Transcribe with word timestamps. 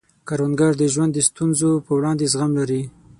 کروندګر 0.27 0.73
د 0.77 0.83
ژوند 0.93 1.11
د 1.13 1.19
ستونزو 1.29 1.69
په 1.85 1.91
وړاندې 1.97 2.25
زغم 2.33 2.51
لري 2.59 2.81